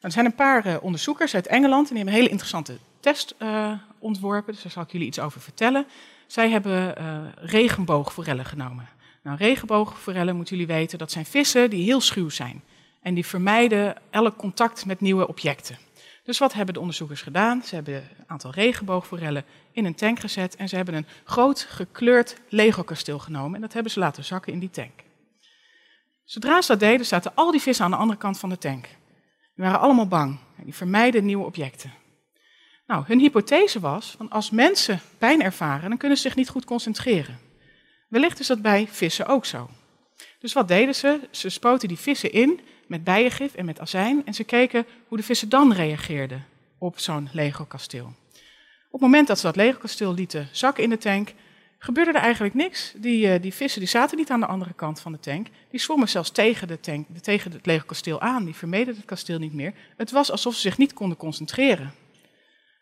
Er 0.00 0.12
zijn 0.12 0.24
een 0.24 0.34
paar 0.34 0.66
uh, 0.66 0.76
onderzoekers 0.80 1.34
uit 1.34 1.46
Engeland 1.46 1.88
en 1.88 1.94
die 1.94 1.96
hebben 1.96 2.12
een 2.12 2.20
hele 2.20 2.30
interessante 2.30 2.78
test 3.00 3.34
uh, 3.38 3.72
ontworpen, 3.98 4.52
dus 4.52 4.62
daar 4.62 4.72
zal 4.72 4.82
ik 4.82 4.92
jullie 4.92 5.06
iets 5.06 5.18
over 5.18 5.40
vertellen. 5.40 5.86
Zij 6.26 6.50
hebben 6.50 6.94
uh, 6.98 7.18
regenboogforellen 7.34 8.44
genomen. 8.44 8.88
Nou, 9.22 9.36
regenboogforellen, 9.36 10.36
moeten 10.36 10.56
jullie 10.56 10.74
weten, 10.74 10.98
dat 10.98 11.10
zijn 11.10 11.26
vissen 11.26 11.70
die 11.70 11.84
heel 11.84 12.00
schuw 12.00 12.28
zijn. 12.28 12.62
En 13.02 13.14
die 13.14 13.26
vermijden 13.26 13.96
elk 14.10 14.36
contact 14.36 14.86
met 14.86 15.00
nieuwe 15.00 15.28
objecten. 15.28 15.78
Dus 16.24 16.38
wat 16.38 16.52
hebben 16.52 16.74
de 16.74 16.80
onderzoekers 16.80 17.22
gedaan? 17.22 17.62
Ze 17.62 17.74
hebben 17.74 17.94
een 17.94 18.24
aantal 18.26 18.50
regenboogforellen 18.50 19.44
in 19.72 19.84
een 19.84 19.94
tank 19.94 20.20
gezet 20.20 20.56
en 20.56 20.68
ze 20.68 20.76
hebben 20.76 20.94
een 20.94 21.06
groot 21.24 21.66
gekleurd 21.68 22.36
Lego-kasteel 22.48 23.18
genomen 23.18 23.54
en 23.54 23.60
dat 23.60 23.72
hebben 23.72 23.92
ze 23.92 23.98
laten 23.98 24.24
zakken 24.24 24.52
in 24.52 24.58
die 24.58 24.70
tank. 24.70 25.02
Zodra 26.24 26.62
ze 26.62 26.68
dat 26.68 26.80
deden, 26.80 27.06
zaten 27.06 27.32
al 27.34 27.50
die 27.50 27.60
vissen 27.60 27.84
aan 27.84 27.90
de 27.90 27.96
andere 27.96 28.18
kant 28.18 28.38
van 28.38 28.48
de 28.48 28.58
tank. 28.58 28.88
Die 29.58 29.66
waren 29.66 29.80
allemaal 29.80 30.08
bang. 30.08 30.38
Die 30.56 30.74
vermijden 30.74 31.24
nieuwe 31.24 31.44
objecten. 31.44 31.92
Nou, 32.86 33.04
hun 33.06 33.18
hypothese 33.18 33.80
was, 33.80 34.14
van 34.16 34.30
als 34.30 34.50
mensen 34.50 35.00
pijn 35.18 35.42
ervaren, 35.42 35.88
dan 35.88 35.98
kunnen 35.98 36.16
ze 36.16 36.22
zich 36.22 36.36
niet 36.36 36.48
goed 36.48 36.64
concentreren. 36.64 37.38
Wellicht 38.08 38.40
is 38.40 38.46
dat 38.46 38.62
bij 38.62 38.88
vissen 38.90 39.26
ook 39.26 39.44
zo. 39.44 39.70
Dus 40.38 40.52
wat 40.52 40.68
deden 40.68 40.94
ze? 40.94 41.20
Ze 41.30 41.48
spoten 41.48 41.88
die 41.88 41.98
vissen 41.98 42.32
in 42.32 42.60
met 42.86 43.04
bijengif 43.04 43.54
en 43.54 43.64
met 43.64 43.80
azijn 43.80 44.26
en 44.26 44.34
ze 44.34 44.44
keken 44.44 44.86
hoe 45.08 45.18
de 45.18 45.24
vissen 45.24 45.48
dan 45.48 45.72
reageerden 45.72 46.44
op 46.78 46.98
zo'n 46.98 47.28
Lego-kasteel. 47.32 48.12
Op 48.86 48.92
het 48.92 49.00
moment 49.00 49.26
dat 49.26 49.38
ze 49.38 49.46
dat 49.46 49.56
Lego-kasteel 49.56 50.14
lieten 50.14 50.48
zakken 50.52 50.82
in 50.82 50.90
de 50.90 50.98
tank, 50.98 51.32
gebeurde 51.78 52.12
er 52.12 52.20
eigenlijk 52.20 52.54
niks. 52.54 52.92
Die, 52.96 53.26
uh, 53.26 53.42
die 53.42 53.54
vissen 53.54 53.80
die 53.80 53.88
zaten 53.88 54.16
niet 54.16 54.30
aan 54.30 54.40
de 54.40 54.46
andere 54.46 54.72
kant 54.72 55.00
van 55.00 55.12
de 55.12 55.20
tank. 55.20 55.46
Die 55.70 55.80
zwommen 55.80 56.08
zelfs 56.08 56.30
tegen, 56.30 56.68
de 56.68 56.80
tank, 56.80 57.06
tegen 57.20 57.52
het 57.52 57.66
Lego-kasteel 57.66 58.20
aan. 58.20 58.44
Die 58.44 58.54
vermeden 58.54 58.96
het 58.96 59.04
kasteel 59.04 59.38
niet 59.38 59.52
meer. 59.52 59.74
Het 59.96 60.10
was 60.10 60.30
alsof 60.30 60.54
ze 60.54 60.60
zich 60.60 60.78
niet 60.78 60.92
konden 60.92 61.16
concentreren. 61.16 61.92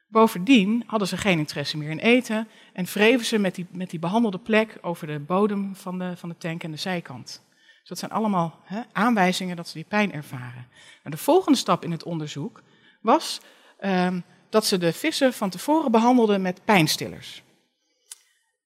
Bovendien 0.08 0.82
hadden 0.86 1.08
ze 1.08 1.16
geen 1.16 1.38
interesse 1.38 1.78
meer 1.78 1.90
in 1.90 1.98
eten 1.98 2.48
en 2.72 2.84
wreven 2.84 3.26
ze 3.26 3.38
met 3.38 3.54
die, 3.54 3.66
met 3.70 3.90
die 3.90 3.98
behandelde 3.98 4.38
plek 4.38 4.78
over 4.80 5.06
de 5.06 5.18
bodem 5.18 5.76
van 5.76 5.98
de, 5.98 6.16
van 6.16 6.28
de 6.28 6.36
tank 6.38 6.62
en 6.62 6.70
de 6.70 6.76
zijkant. 6.76 7.42
Dus 7.80 7.88
dat 7.88 7.98
zijn 7.98 8.10
allemaal 8.10 8.60
aanwijzingen 8.92 9.56
dat 9.56 9.68
ze 9.68 9.74
die 9.74 9.84
pijn 9.88 10.12
ervaren. 10.12 10.66
De 11.02 11.16
volgende 11.16 11.58
stap 11.58 11.84
in 11.84 11.90
het 11.90 12.04
onderzoek 12.04 12.62
was 13.00 13.40
um, 13.80 14.24
dat 14.48 14.66
ze 14.66 14.78
de 14.78 14.92
vissen 14.92 15.32
van 15.32 15.50
tevoren 15.50 15.90
behandelden 15.90 16.42
met 16.42 16.64
pijnstillers. 16.64 17.42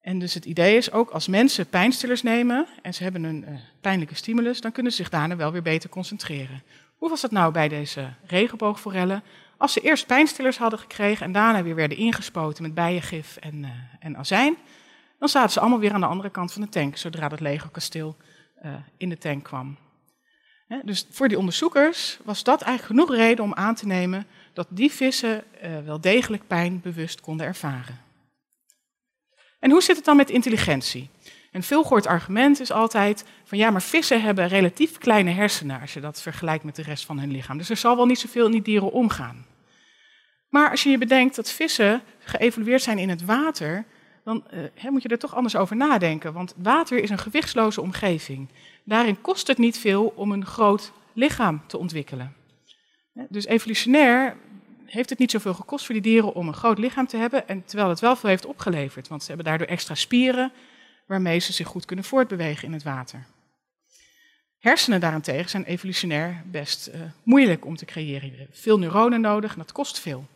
En 0.00 0.18
dus 0.18 0.34
het 0.34 0.44
idee 0.44 0.76
is 0.76 0.92
ook 0.92 1.10
als 1.10 1.28
mensen 1.28 1.68
pijnstillers 1.68 2.22
nemen 2.22 2.66
en 2.82 2.94
ze 2.94 3.02
hebben 3.02 3.24
een 3.24 3.44
uh, 3.48 3.54
pijnlijke 3.80 4.14
stimulus, 4.14 4.60
dan 4.60 4.72
kunnen 4.72 4.92
ze 4.92 4.98
zich 4.98 5.08
daarna 5.08 5.36
wel 5.36 5.52
weer 5.52 5.62
beter 5.62 5.90
concentreren. 5.90 6.62
Hoe 6.96 7.08
was 7.08 7.20
dat 7.20 7.30
nou 7.30 7.52
bij 7.52 7.68
deze 7.68 8.12
regenboogforellen? 8.26 9.22
Als 9.56 9.72
ze 9.72 9.80
eerst 9.80 10.06
pijnstillers 10.06 10.58
hadden 10.58 10.78
gekregen 10.78 11.26
en 11.26 11.32
daarna 11.32 11.62
weer 11.62 11.74
werden 11.74 11.98
ingespoten 11.98 12.62
met 12.62 12.74
bijengif 12.74 13.36
en, 13.36 13.62
uh, 13.62 13.70
en 13.98 14.16
azijn, 14.16 14.56
dan 15.18 15.28
zaten 15.28 15.50
ze 15.50 15.60
allemaal 15.60 15.78
weer 15.78 15.92
aan 15.92 16.00
de 16.00 16.06
andere 16.06 16.30
kant 16.30 16.52
van 16.52 16.62
de 16.62 16.68
tank, 16.68 16.96
zodra 16.96 17.28
dat 17.28 17.40
Lego-kasteel 17.40 18.16
uh, 18.64 18.74
in 18.96 19.08
de 19.08 19.18
tank 19.18 19.44
kwam. 19.44 19.76
dus 20.84 21.06
voor 21.10 21.28
die 21.28 21.38
onderzoekers 21.38 22.18
was 22.24 22.44
dat 22.44 22.62
eigenlijk 22.62 23.00
genoeg 23.00 23.18
reden 23.18 23.44
om 23.44 23.54
aan 23.54 23.74
te 23.74 23.86
nemen 23.86 24.26
dat 24.52 24.66
die 24.70 24.90
vissen 24.90 25.44
wel 25.84 26.00
degelijk 26.00 26.46
pijn 26.46 26.80
bewust 26.80 27.20
konden 27.20 27.46
ervaren. 27.46 28.09
En 29.60 29.70
hoe 29.70 29.82
zit 29.82 29.96
het 29.96 30.04
dan 30.04 30.16
met 30.16 30.30
intelligentie? 30.30 31.10
Een 31.52 31.62
veelgehoord 31.62 32.06
argument 32.06 32.60
is 32.60 32.72
altijd 32.72 33.24
van 33.44 33.58
ja, 33.58 33.70
maar 33.70 33.82
vissen 33.82 34.22
hebben 34.22 34.48
relatief 34.48 34.98
kleine 34.98 35.30
hersenen 35.30 35.80
als 35.80 35.94
je 35.94 36.00
dat 36.00 36.22
vergelijkt 36.22 36.64
met 36.64 36.76
de 36.76 36.82
rest 36.82 37.04
van 37.04 37.18
hun 37.18 37.30
lichaam. 37.30 37.58
Dus 37.58 37.70
er 37.70 37.76
zal 37.76 37.96
wel 37.96 38.06
niet 38.06 38.18
zoveel 38.18 38.46
in 38.46 38.52
die 38.52 38.62
dieren 38.62 38.92
omgaan. 38.92 39.46
Maar 40.48 40.70
als 40.70 40.82
je 40.82 40.90
je 40.90 40.98
bedenkt 40.98 41.36
dat 41.36 41.50
vissen 41.50 42.02
geëvolueerd 42.18 42.82
zijn 42.82 42.98
in 42.98 43.08
het 43.08 43.24
water, 43.24 43.84
dan 44.24 44.44
uh, 44.84 44.90
moet 44.90 45.02
je 45.02 45.08
er 45.08 45.18
toch 45.18 45.34
anders 45.34 45.56
over 45.56 45.76
nadenken. 45.76 46.32
Want 46.32 46.54
water 46.56 46.98
is 47.02 47.10
een 47.10 47.18
gewichtsloze 47.18 47.80
omgeving. 47.80 48.48
Daarin 48.84 49.20
kost 49.20 49.46
het 49.46 49.58
niet 49.58 49.78
veel 49.78 50.12
om 50.16 50.32
een 50.32 50.46
groot 50.46 50.92
lichaam 51.12 51.62
te 51.66 51.78
ontwikkelen. 51.78 52.34
Dus 53.28 53.46
evolutionair 53.46 54.36
heeft 54.92 55.10
het 55.10 55.18
niet 55.18 55.30
zoveel 55.30 55.54
gekost 55.54 55.84
voor 55.84 55.94
die 55.94 56.02
dieren 56.02 56.34
om 56.34 56.48
een 56.48 56.54
groot 56.54 56.78
lichaam 56.78 57.06
te 57.06 57.16
hebben, 57.16 57.48
en 57.48 57.64
terwijl 57.64 57.88
het 57.88 58.00
wel 58.00 58.16
veel 58.16 58.28
heeft 58.28 58.46
opgeleverd, 58.46 59.08
want 59.08 59.22
ze 59.22 59.28
hebben 59.28 59.46
daardoor 59.46 59.66
extra 59.66 59.94
spieren 59.94 60.52
waarmee 61.06 61.38
ze 61.38 61.52
zich 61.52 61.66
goed 61.66 61.84
kunnen 61.84 62.04
voortbewegen 62.04 62.66
in 62.66 62.72
het 62.72 62.82
water. 62.82 63.26
Hersenen 64.58 65.00
daarentegen 65.00 65.50
zijn 65.50 65.64
evolutionair 65.64 66.42
best 66.46 66.88
uh, 66.88 67.00
moeilijk 67.22 67.64
om 67.64 67.76
te 67.76 67.84
creëren. 67.84 68.48
Veel 68.50 68.78
neuronen 68.78 69.20
nodig 69.20 69.52
en 69.52 69.58
dat 69.58 69.72
kost 69.72 69.98
veel. 69.98 70.26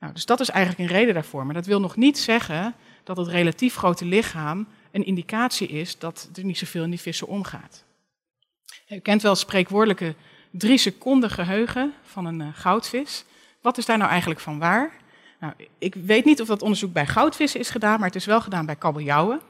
Nou, 0.00 0.12
dus 0.12 0.26
dat 0.26 0.40
is 0.40 0.50
eigenlijk 0.50 0.90
een 0.90 0.96
reden 0.96 1.14
daarvoor. 1.14 1.44
Maar 1.44 1.54
dat 1.54 1.66
wil 1.66 1.80
nog 1.80 1.96
niet 1.96 2.18
zeggen 2.18 2.74
dat 3.04 3.16
het 3.16 3.28
relatief 3.28 3.74
grote 3.74 4.04
lichaam 4.04 4.68
een 4.90 5.04
indicatie 5.04 5.68
is 5.68 5.98
dat 5.98 6.30
er 6.34 6.44
niet 6.44 6.58
zoveel 6.58 6.84
in 6.84 6.90
die 6.90 7.00
vissen 7.00 7.26
omgaat. 7.26 7.84
U 8.88 8.98
kent 8.98 9.22
wel 9.22 9.30
het 9.30 9.40
spreekwoordelijke 9.40 10.14
drie 10.50 10.78
seconden 10.78 11.30
geheugen 11.30 11.94
van 12.02 12.24
een 12.24 12.40
uh, 12.40 12.48
goudvis. 12.52 13.24
Wat 13.60 13.78
is 13.78 13.86
daar 13.86 13.98
nou 13.98 14.10
eigenlijk 14.10 14.40
van 14.40 14.58
waar? 14.58 14.90
Nou, 15.40 15.52
ik 15.78 15.94
weet 15.94 16.24
niet 16.24 16.40
of 16.40 16.46
dat 16.46 16.62
onderzoek 16.62 16.92
bij 16.92 17.06
goudvissen 17.06 17.60
is 17.60 17.70
gedaan, 17.70 17.98
maar 17.98 18.06
het 18.08 18.16
is 18.16 18.24
wel 18.24 18.40
gedaan 18.40 18.66
bij 18.66 18.76
kabeljauwen. 18.76 19.40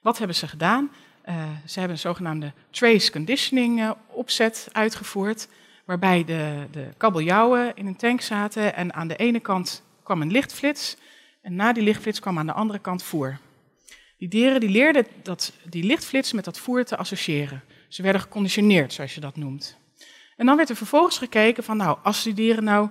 Wat 0.00 0.18
hebben 0.18 0.36
ze 0.36 0.48
gedaan? 0.48 0.90
Uh, 1.28 1.34
ze 1.66 1.78
hebben 1.78 1.96
een 1.96 2.02
zogenaamde 2.02 2.52
trace 2.70 3.10
conditioning 3.10 3.80
uh, 3.80 3.90
opzet 4.06 4.68
uitgevoerd, 4.72 5.48
waarbij 5.84 6.24
de, 6.24 6.66
de 6.70 6.88
kabeljauwen 6.96 7.76
in 7.76 7.86
een 7.86 7.96
tank 7.96 8.20
zaten 8.20 8.74
en 8.74 8.94
aan 8.94 9.08
de 9.08 9.16
ene 9.16 9.40
kant 9.40 9.82
kwam 10.02 10.22
een 10.22 10.30
lichtflits 10.30 10.96
en 11.42 11.54
na 11.54 11.72
die 11.72 11.82
lichtflits 11.82 12.20
kwam 12.20 12.38
aan 12.38 12.46
de 12.46 12.52
andere 12.52 12.78
kant 12.78 13.02
voer. 13.02 13.38
Die 14.18 14.28
dieren 14.28 14.60
die 14.60 14.68
leerden 14.68 15.06
dat, 15.22 15.52
die 15.68 15.84
lichtflits 15.84 16.32
met 16.32 16.44
dat 16.44 16.58
voer 16.58 16.84
te 16.84 16.96
associëren. 16.96 17.62
Ze 17.88 18.02
werden 18.02 18.20
geconditioneerd, 18.20 18.92
zoals 18.92 19.14
je 19.14 19.20
dat 19.20 19.36
noemt. 19.36 19.76
En 20.36 20.46
dan 20.46 20.56
werd 20.56 20.68
er 20.68 20.76
vervolgens 20.76 21.18
gekeken 21.18 21.64
van, 21.64 21.76
nou, 21.76 21.98
als 22.02 22.22
die 22.22 22.34
dieren 22.34 22.64
nou 22.64 22.88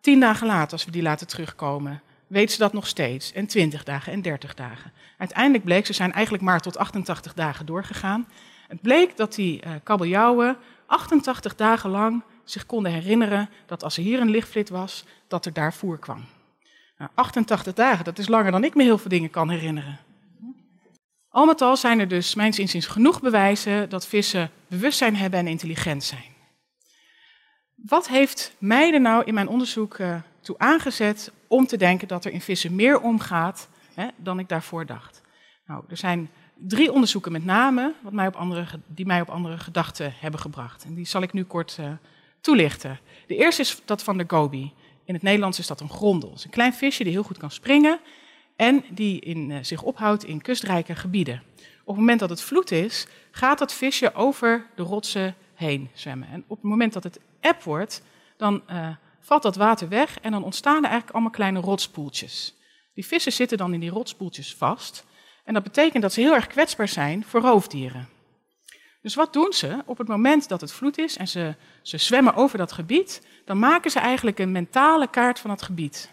tien 0.00 0.20
dagen 0.20 0.46
later, 0.46 0.72
als 0.72 0.84
we 0.84 0.90
die 0.90 1.02
laten 1.02 1.26
terugkomen, 1.26 2.02
weten 2.26 2.52
ze 2.52 2.58
dat 2.58 2.72
nog 2.72 2.86
steeds. 2.86 3.32
En 3.32 3.46
20 3.46 3.84
dagen 3.84 4.12
en 4.12 4.22
30 4.22 4.54
dagen. 4.54 4.92
Uiteindelijk 5.18 5.64
bleek, 5.64 5.86
ze 5.86 5.92
zijn 5.92 6.12
eigenlijk 6.12 6.44
maar 6.44 6.60
tot 6.60 6.76
88 6.76 7.34
dagen 7.34 7.66
doorgegaan. 7.66 8.28
Het 8.68 8.80
bleek 8.80 9.16
dat 9.16 9.34
die 9.34 9.62
uh, 9.64 9.72
kabeljauwen 9.82 10.56
88 10.86 11.54
dagen 11.54 11.90
lang 11.90 12.22
zich 12.44 12.66
konden 12.66 12.92
herinneren 12.92 13.48
dat 13.66 13.84
als 13.84 13.96
er 13.96 14.02
hier 14.02 14.20
een 14.20 14.30
lichtflit 14.30 14.68
was, 14.68 15.04
dat 15.28 15.46
er 15.46 15.52
daar 15.52 15.74
voer 15.74 15.98
kwam. 15.98 16.24
Nou, 16.98 17.10
88 17.14 17.74
dagen, 17.74 18.04
dat 18.04 18.18
is 18.18 18.28
langer 18.28 18.52
dan 18.52 18.64
ik 18.64 18.74
me 18.74 18.82
heel 18.82 18.98
veel 18.98 19.10
dingen 19.10 19.30
kan 19.30 19.50
herinneren. 19.50 19.98
Al 21.28 21.46
met 21.46 21.60
al 21.60 21.76
zijn 21.76 22.00
er 22.00 22.08
dus, 22.08 22.34
mijns 22.34 22.58
inziens, 22.58 22.86
genoeg 22.86 23.20
bewijzen 23.20 23.88
dat 23.88 24.06
vissen 24.06 24.50
bewustzijn 24.68 25.16
hebben 25.16 25.40
en 25.40 25.46
intelligent 25.46 26.04
zijn. 26.04 26.36
Wat 27.88 28.08
heeft 28.08 28.54
mij 28.58 28.92
er 28.92 29.00
nou 29.00 29.24
in 29.24 29.34
mijn 29.34 29.48
onderzoek 29.48 29.98
uh, 29.98 30.16
toe 30.40 30.58
aangezet 30.58 31.32
om 31.46 31.66
te 31.66 31.76
denken 31.76 32.08
dat 32.08 32.24
er 32.24 32.32
in 32.32 32.40
vissen 32.40 32.74
meer 32.74 33.00
omgaat 33.00 33.68
hè, 33.94 34.08
dan 34.16 34.38
ik 34.38 34.48
daarvoor 34.48 34.86
dacht? 34.86 35.22
Nou, 35.66 35.84
er 35.88 35.96
zijn 35.96 36.30
drie 36.54 36.92
onderzoeken 36.92 37.32
met 37.32 37.44
name 37.44 37.94
wat 38.00 38.12
mij 38.12 38.26
op 38.26 38.34
andere, 38.36 38.80
die 38.86 39.06
mij 39.06 39.20
op 39.20 39.28
andere 39.28 39.58
gedachten 39.58 40.12
hebben 40.20 40.40
gebracht. 40.40 40.84
En 40.84 40.94
die 40.94 41.06
zal 41.06 41.22
ik 41.22 41.32
nu 41.32 41.44
kort 41.44 41.76
uh, 41.80 41.90
toelichten. 42.40 42.98
De 43.26 43.36
eerste 43.36 43.62
is 43.62 43.82
dat 43.84 44.02
van 44.02 44.18
de 44.18 44.24
goby. 44.26 44.70
In 45.04 45.14
het 45.14 45.22
Nederlands 45.22 45.58
is 45.58 45.66
dat 45.66 45.80
een 45.80 45.90
grondel. 45.90 46.28
Het 46.28 46.38
is 46.38 46.44
een 46.44 46.50
klein 46.50 46.74
visje 46.74 47.04
die 47.04 47.12
heel 47.12 47.22
goed 47.22 47.38
kan 47.38 47.50
springen 47.50 47.98
en 48.56 48.84
die 48.90 49.20
in, 49.20 49.50
uh, 49.50 49.58
zich 49.62 49.82
ophoudt 49.82 50.24
in 50.24 50.40
kustrijke 50.40 50.94
gebieden. 50.94 51.42
Op 51.80 51.94
het 51.94 51.96
moment 51.96 52.20
dat 52.20 52.30
het 52.30 52.42
vloed 52.42 52.70
is, 52.70 53.06
gaat 53.30 53.58
dat 53.58 53.72
visje 53.72 54.14
over 54.14 54.66
de 54.76 54.82
rotsen 54.82 55.34
heen 55.54 55.90
zwemmen. 55.92 56.28
En 56.28 56.44
op 56.46 56.56
het 56.56 56.70
moment 56.70 56.92
dat 56.92 57.04
het 57.04 57.18
eb 57.40 57.62
wordt, 57.62 58.02
dan 58.36 58.62
uh, 58.70 58.88
valt 59.20 59.42
dat 59.42 59.56
water 59.56 59.88
weg 59.88 60.20
en 60.20 60.32
dan 60.32 60.44
ontstaan 60.44 60.76
er 60.76 60.82
eigenlijk 60.82 61.12
allemaal 61.12 61.30
kleine 61.30 61.60
rotspoeltjes. 61.60 62.54
Die 62.94 63.06
vissen 63.06 63.32
zitten 63.32 63.58
dan 63.58 63.74
in 63.74 63.80
die 63.80 63.90
rotspoeltjes 63.90 64.54
vast. 64.54 65.04
En 65.44 65.54
dat 65.54 65.62
betekent 65.62 66.02
dat 66.02 66.12
ze 66.12 66.20
heel 66.20 66.34
erg 66.34 66.46
kwetsbaar 66.46 66.88
zijn 66.88 67.24
voor 67.24 67.40
roofdieren. 67.40 68.08
Dus 69.02 69.14
wat 69.14 69.32
doen 69.32 69.52
ze? 69.52 69.82
Op 69.86 69.98
het 69.98 70.08
moment 70.08 70.48
dat 70.48 70.60
het 70.60 70.72
vloed 70.72 70.98
is 70.98 71.16
en 71.16 71.28
ze, 71.28 71.54
ze 71.82 71.98
zwemmen 71.98 72.34
over 72.34 72.58
dat 72.58 72.72
gebied, 72.72 73.26
dan 73.44 73.58
maken 73.58 73.90
ze 73.90 73.98
eigenlijk 73.98 74.38
een 74.38 74.52
mentale 74.52 75.08
kaart 75.10 75.38
van 75.38 75.50
het 75.50 75.62
gebied. 75.62 76.10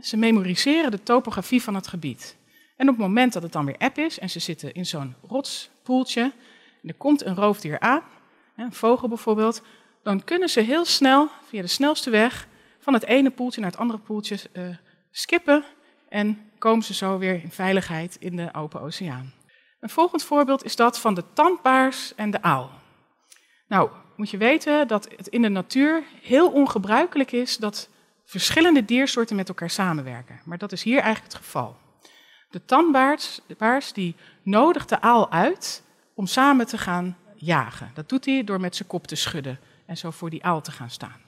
Ze 0.00 0.16
memoriseren 0.16 0.90
de 0.90 1.02
topografie 1.02 1.62
van 1.62 1.74
het 1.74 1.86
gebied. 1.86 2.36
En 2.76 2.88
op 2.88 2.94
het 2.94 3.06
moment 3.06 3.32
dat 3.32 3.42
het 3.42 3.52
dan 3.52 3.64
weer 3.64 3.76
eb 3.78 3.98
is 3.98 4.18
en 4.18 4.30
ze 4.30 4.38
zitten 4.38 4.74
in 4.74 4.86
zo'n 4.86 5.14
rotspoeltje, 5.28 6.22
en 6.82 6.88
er 6.88 6.94
komt 6.94 7.24
een 7.24 7.34
roofdier 7.34 7.80
aan, 7.80 8.02
een 8.56 8.72
vogel 8.72 9.08
bijvoorbeeld, 9.08 9.62
dan 10.02 10.24
kunnen 10.24 10.48
ze 10.48 10.60
heel 10.60 10.84
snel, 10.84 11.28
via 11.48 11.62
de 11.62 11.68
snelste 11.68 12.10
weg, 12.10 12.46
van 12.78 12.92
het 12.92 13.04
ene 13.04 13.30
poeltje 13.30 13.60
naar 13.60 13.70
het 13.70 13.78
andere 13.80 13.98
poeltje 13.98 14.38
uh, 14.52 14.62
skippen 15.10 15.64
en 16.08 16.50
komen 16.58 16.84
ze 16.84 16.94
zo 16.94 17.18
weer 17.18 17.42
in 17.42 17.50
veiligheid 17.50 18.16
in 18.20 18.36
de 18.36 18.54
open 18.54 18.80
oceaan. 18.80 19.32
Een 19.80 19.88
volgend 19.88 20.24
voorbeeld 20.24 20.64
is 20.64 20.76
dat 20.76 20.98
van 20.98 21.14
de 21.14 21.24
tandbaars 21.32 22.14
en 22.14 22.30
de 22.30 22.42
aal. 22.42 22.70
Nou, 23.68 23.90
moet 24.16 24.30
je 24.30 24.36
weten 24.36 24.88
dat 24.88 25.08
het 25.16 25.26
in 25.26 25.42
de 25.42 25.48
natuur 25.48 26.02
heel 26.22 26.50
ongebruikelijk 26.50 27.32
is 27.32 27.56
dat 27.56 27.88
verschillende 28.24 28.84
diersoorten 28.84 29.36
met 29.36 29.48
elkaar 29.48 29.70
samenwerken. 29.70 30.40
Maar 30.44 30.58
dat 30.58 30.72
is 30.72 30.82
hier 30.82 31.00
eigenlijk 31.00 31.32
het 31.32 31.42
geval. 31.42 31.76
De 32.50 32.64
tandbaars 32.64 33.40
die 33.92 34.14
nodigt 34.42 34.88
de 34.88 35.00
aal 35.00 35.30
uit 35.30 35.82
om 36.14 36.26
samen 36.26 36.66
te 36.66 36.78
gaan 36.78 37.16
jagen. 37.34 37.90
Dat 37.94 38.08
doet 38.08 38.24
hij 38.24 38.44
door 38.44 38.60
met 38.60 38.76
zijn 38.76 38.88
kop 38.88 39.06
te 39.06 39.14
schudden 39.14 39.58
en 39.86 39.96
zo 39.96 40.10
voor 40.10 40.30
die 40.30 40.44
aal 40.44 40.60
te 40.60 40.72
gaan 40.72 40.90
staan. 40.90 41.20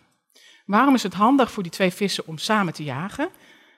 Waarom 0.66 0.94
is 0.94 1.02
het 1.02 1.14
handig 1.14 1.50
voor 1.50 1.62
die 1.62 1.72
twee 1.72 1.90
vissen 1.90 2.26
om 2.26 2.38
samen 2.38 2.72
te 2.72 2.84
jagen? 2.84 3.28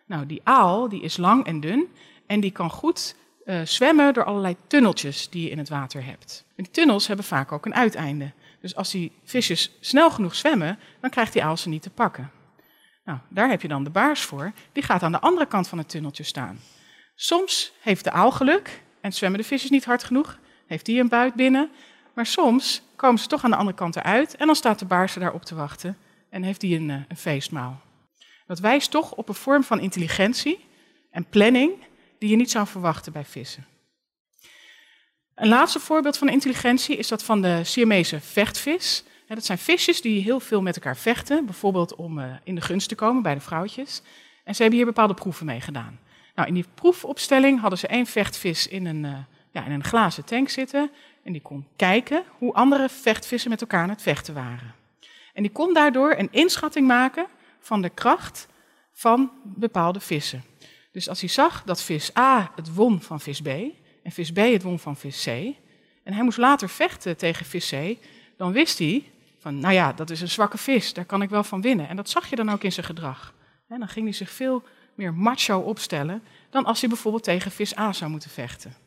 Nou, 0.06 0.26
die 0.26 0.40
aal 0.44 0.88
die 0.88 1.02
is 1.02 1.16
lang 1.16 1.46
en 1.46 1.60
dun 1.60 1.88
en 2.26 2.40
die 2.40 2.50
kan 2.50 2.70
goed 2.70 3.14
uh, 3.44 3.60
zwemmen 3.64 4.14
door 4.14 4.24
allerlei 4.24 4.56
tunneltjes 4.66 5.30
die 5.30 5.42
je 5.42 5.50
in 5.50 5.58
het 5.58 5.68
water 5.68 6.04
hebt. 6.04 6.44
En 6.56 6.64
die 6.64 6.72
tunnels 6.72 7.06
hebben 7.06 7.24
vaak 7.24 7.52
ook 7.52 7.66
een 7.66 7.74
uiteinde. 7.74 8.32
Dus 8.60 8.76
als 8.76 8.90
die 8.90 9.12
visjes 9.24 9.76
snel 9.80 10.10
genoeg 10.10 10.34
zwemmen, 10.34 10.78
dan 11.00 11.10
krijgt 11.10 11.32
die 11.32 11.44
aal 11.44 11.56
ze 11.56 11.68
niet 11.68 11.82
te 11.82 11.90
pakken. 11.90 12.30
Nou, 13.04 13.18
daar 13.28 13.48
heb 13.48 13.62
je 13.62 13.68
dan 13.68 13.84
de 13.84 13.90
baars 13.90 14.20
voor. 14.20 14.52
Die 14.72 14.82
gaat 14.82 15.02
aan 15.02 15.12
de 15.12 15.20
andere 15.20 15.46
kant 15.46 15.68
van 15.68 15.78
het 15.78 15.88
tunneltje 15.88 16.22
staan. 16.22 16.58
Soms 17.14 17.72
heeft 17.80 18.04
de 18.04 18.10
aal 18.10 18.30
geluk 18.30 18.82
en 19.00 19.12
zwemmen 19.12 19.40
de 19.40 19.46
visjes 19.46 19.70
niet 19.70 19.84
hard 19.84 20.04
genoeg. 20.04 20.38
Heeft 20.66 20.86
die 20.86 21.00
een 21.00 21.08
buit 21.08 21.34
binnen. 21.34 21.70
Maar 22.16 22.26
soms 22.26 22.82
komen 22.96 23.20
ze 23.20 23.26
toch 23.26 23.44
aan 23.44 23.50
de 23.50 23.56
andere 23.56 23.76
kant 23.76 23.96
eruit 23.96 24.36
en 24.36 24.46
dan 24.46 24.56
staat 24.56 24.78
de 24.78 24.84
baars 24.84 25.14
er 25.14 25.20
daarop 25.20 25.44
te 25.44 25.54
wachten 25.54 25.98
en 26.30 26.42
heeft 26.42 26.60
die 26.60 26.78
een, 26.78 26.90
eh, 26.90 26.96
een 27.08 27.16
feestmaal. 27.16 27.80
Dat 28.46 28.58
wijst 28.58 28.90
toch 28.90 29.12
op 29.12 29.28
een 29.28 29.34
vorm 29.34 29.64
van 29.64 29.80
intelligentie 29.80 30.64
en 31.10 31.28
planning 31.28 31.72
die 32.18 32.28
je 32.28 32.36
niet 32.36 32.50
zou 32.50 32.66
verwachten 32.66 33.12
bij 33.12 33.24
vissen. 33.24 33.66
Een 35.34 35.48
laatste 35.48 35.78
voorbeeld 35.78 36.18
van 36.18 36.28
intelligentie 36.28 36.96
is 36.96 37.08
dat 37.08 37.22
van 37.22 37.42
de 37.42 37.64
Siamese 37.64 38.20
vechtvis. 38.20 39.04
Dat 39.26 39.44
zijn 39.44 39.58
visjes 39.58 40.00
die 40.00 40.22
heel 40.22 40.40
veel 40.40 40.62
met 40.62 40.76
elkaar 40.76 40.96
vechten, 40.96 41.44
bijvoorbeeld 41.44 41.94
om 41.94 42.18
eh, 42.18 42.34
in 42.44 42.54
de 42.54 42.60
gunst 42.60 42.88
te 42.88 42.94
komen 42.94 43.22
bij 43.22 43.34
de 43.34 43.40
vrouwtjes. 43.40 44.02
En 44.44 44.54
ze 44.54 44.60
hebben 44.60 44.78
hier 44.78 44.88
bepaalde 44.88 45.14
proeven 45.14 45.46
mee 45.46 45.60
gedaan. 45.60 45.98
Nou, 46.34 46.48
in 46.48 46.54
die 46.54 46.66
proefopstelling 46.74 47.60
hadden 47.60 47.78
ze 47.78 47.86
één 47.86 48.06
vechtvis 48.06 48.68
in 48.68 48.86
een, 48.86 49.04
uh, 49.04 49.18
ja, 49.50 49.64
in 49.64 49.72
een 49.72 49.84
glazen 49.84 50.24
tank 50.24 50.48
zitten. 50.48 50.90
En 51.26 51.32
die 51.32 51.42
kon 51.42 51.66
kijken 51.76 52.24
hoe 52.38 52.52
andere 52.52 52.88
vechtvissen 52.88 53.50
met 53.50 53.60
elkaar 53.60 53.82
aan 53.82 53.88
het 53.88 54.02
vechten 54.02 54.34
waren. 54.34 54.74
En 55.32 55.42
die 55.42 55.52
kon 55.52 55.74
daardoor 55.74 56.14
een 56.18 56.28
inschatting 56.30 56.86
maken 56.86 57.26
van 57.60 57.82
de 57.82 57.88
kracht 57.88 58.48
van 58.92 59.30
bepaalde 59.42 60.00
vissen. 60.00 60.44
Dus 60.92 61.08
als 61.08 61.20
hij 61.20 61.28
zag 61.28 61.62
dat 61.64 61.82
vis 61.82 62.16
A 62.16 62.52
het 62.54 62.74
won 62.74 63.02
van 63.02 63.20
vis 63.20 63.40
B 63.40 63.46
en 64.02 64.12
vis 64.12 64.32
B 64.32 64.36
het 64.36 64.62
won 64.62 64.78
van 64.78 64.96
vis 64.96 65.22
C, 65.24 65.26
en 66.02 66.12
hij 66.12 66.22
moest 66.22 66.38
later 66.38 66.68
vechten 66.68 67.16
tegen 67.16 67.46
vis 67.46 67.70
C, 67.70 67.96
dan 68.36 68.52
wist 68.52 68.78
hij 68.78 69.04
van, 69.38 69.58
nou 69.58 69.74
ja, 69.74 69.92
dat 69.92 70.10
is 70.10 70.20
een 70.20 70.28
zwakke 70.28 70.58
vis, 70.58 70.92
daar 70.92 71.04
kan 71.04 71.22
ik 71.22 71.30
wel 71.30 71.44
van 71.44 71.60
winnen. 71.60 71.88
En 71.88 71.96
dat 71.96 72.08
zag 72.08 72.30
je 72.30 72.36
dan 72.36 72.50
ook 72.50 72.62
in 72.62 72.72
zijn 72.72 72.86
gedrag. 72.86 73.34
En 73.68 73.78
dan 73.78 73.88
ging 73.88 74.06
hij 74.06 74.14
zich 74.14 74.30
veel 74.30 74.62
meer 74.94 75.14
macho 75.14 75.58
opstellen 75.58 76.22
dan 76.50 76.64
als 76.64 76.80
hij 76.80 76.88
bijvoorbeeld 76.88 77.24
tegen 77.24 77.50
vis 77.50 77.78
A 77.78 77.92
zou 77.92 78.10
moeten 78.10 78.30
vechten. 78.30 78.85